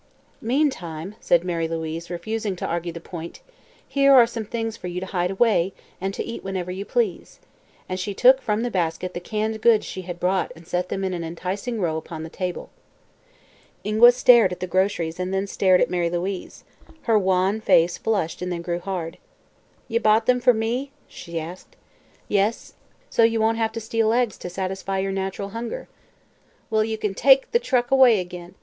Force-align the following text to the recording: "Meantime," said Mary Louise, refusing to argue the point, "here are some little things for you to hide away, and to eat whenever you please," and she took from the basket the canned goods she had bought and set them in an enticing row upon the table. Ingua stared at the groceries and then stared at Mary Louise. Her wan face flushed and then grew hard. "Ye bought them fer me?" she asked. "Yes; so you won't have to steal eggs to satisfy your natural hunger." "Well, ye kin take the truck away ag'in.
"Meantime," 0.41 1.13
said 1.19 1.43
Mary 1.43 1.67
Louise, 1.67 2.09
refusing 2.09 2.55
to 2.55 2.65
argue 2.65 2.91
the 2.91 2.99
point, 2.99 3.41
"here 3.87 4.11
are 4.15 4.25
some 4.25 4.41
little 4.41 4.51
things 4.51 4.75
for 4.75 4.87
you 4.87 4.99
to 4.99 5.05
hide 5.05 5.29
away, 5.29 5.73
and 6.01 6.11
to 6.15 6.23
eat 6.23 6.43
whenever 6.43 6.71
you 6.71 6.83
please," 6.83 7.37
and 7.87 7.99
she 7.99 8.11
took 8.11 8.41
from 8.41 8.63
the 8.63 8.71
basket 8.71 9.13
the 9.13 9.19
canned 9.19 9.61
goods 9.61 9.85
she 9.85 10.01
had 10.01 10.19
bought 10.19 10.51
and 10.55 10.65
set 10.67 10.89
them 10.89 11.03
in 11.03 11.13
an 11.13 11.23
enticing 11.23 11.79
row 11.79 11.97
upon 11.97 12.23
the 12.23 12.31
table. 12.31 12.71
Ingua 13.83 14.11
stared 14.13 14.51
at 14.51 14.59
the 14.59 14.65
groceries 14.65 15.19
and 15.19 15.31
then 15.31 15.45
stared 15.45 15.79
at 15.79 15.87
Mary 15.91 16.09
Louise. 16.09 16.63
Her 17.03 17.19
wan 17.19 17.61
face 17.61 17.99
flushed 17.99 18.41
and 18.41 18.51
then 18.51 18.63
grew 18.63 18.79
hard. 18.79 19.19
"Ye 19.87 19.99
bought 19.99 20.25
them 20.25 20.39
fer 20.41 20.51
me?" 20.51 20.89
she 21.07 21.39
asked. 21.39 21.75
"Yes; 22.27 22.73
so 23.11 23.21
you 23.21 23.39
won't 23.39 23.59
have 23.59 23.71
to 23.73 23.79
steal 23.79 24.13
eggs 24.13 24.39
to 24.39 24.49
satisfy 24.49 24.97
your 24.97 25.11
natural 25.11 25.49
hunger." 25.49 25.87
"Well, 26.71 26.83
ye 26.83 26.97
kin 26.97 27.13
take 27.13 27.51
the 27.51 27.59
truck 27.59 27.91
away 27.91 28.19
ag'in. 28.19 28.55